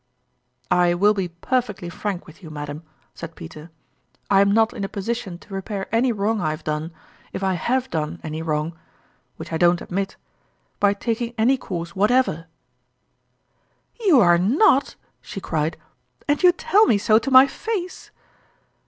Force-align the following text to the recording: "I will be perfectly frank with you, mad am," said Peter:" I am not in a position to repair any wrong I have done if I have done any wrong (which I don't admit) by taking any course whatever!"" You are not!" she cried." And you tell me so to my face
"I 0.87 0.95
will 0.95 1.13
be 1.13 1.27
perfectly 1.27 1.87
frank 1.87 2.25
with 2.25 2.41
you, 2.41 2.49
mad 2.49 2.71
am," 2.71 2.81
said 3.13 3.35
Peter:" 3.35 3.69
I 4.31 4.41
am 4.41 4.51
not 4.51 4.73
in 4.73 4.83
a 4.83 4.89
position 4.89 5.37
to 5.37 5.53
repair 5.53 5.87
any 5.93 6.11
wrong 6.11 6.41
I 6.41 6.49
have 6.49 6.63
done 6.63 6.91
if 7.33 7.43
I 7.43 7.53
have 7.53 7.87
done 7.91 8.19
any 8.23 8.41
wrong 8.41 8.75
(which 9.37 9.53
I 9.53 9.59
don't 9.59 9.79
admit) 9.79 10.15
by 10.79 10.95
taking 10.95 11.35
any 11.37 11.55
course 11.55 11.95
whatever!"" 11.95 12.47
You 14.05 14.19
are 14.19 14.39
not!" 14.39 14.95
she 15.21 15.39
cried." 15.39 15.77
And 16.27 16.41
you 16.41 16.51
tell 16.51 16.87
me 16.87 16.97
so 16.97 17.19
to 17.19 17.29
my 17.29 17.45
face 17.45 18.09